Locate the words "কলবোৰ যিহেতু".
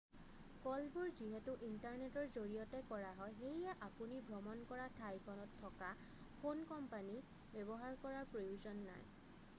0.67-1.53